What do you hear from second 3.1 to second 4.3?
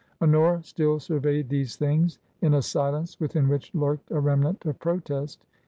within which lurked a